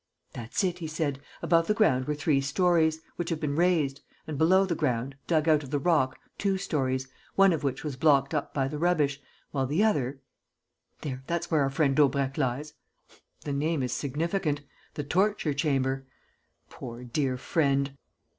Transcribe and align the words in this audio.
"That's 0.33 0.63
it," 0.63 0.79
he 0.79 0.87
said. 0.87 1.21
"Above 1.43 1.67
the 1.67 1.75
ground 1.75 2.05
were 2.07 2.15
three 2.15 2.41
stories, 2.41 3.01
which 3.17 3.29
have 3.29 3.39
been 3.39 3.55
razed, 3.55 4.01
and 4.25 4.35
below 4.35 4.65
the 4.65 4.73
ground, 4.73 5.15
dug 5.27 5.47
out 5.47 5.61
of 5.61 5.69
the 5.69 5.77
rock, 5.77 6.17
two 6.39 6.57
stories, 6.57 7.07
one 7.35 7.53
of 7.53 7.63
which 7.63 7.83
was 7.83 7.97
blocked 7.97 8.33
up 8.33 8.51
by 8.51 8.67
the 8.67 8.79
rubbish, 8.79 9.21
while 9.51 9.67
the 9.67 9.83
other.... 9.83 10.19
There, 11.01 11.21
that's 11.27 11.51
where 11.51 11.61
our 11.61 11.69
friend 11.69 11.95
Daubrecq 11.95 12.35
lies. 12.39 12.73
The 13.41 13.53
name 13.53 13.83
is 13.83 13.93
significant: 13.93 14.61
the 14.95 15.03
torture 15.03 15.53
chamber.... 15.53 16.07
Poor, 16.67 17.03
dear 17.03 17.37
friend!... 17.37 17.95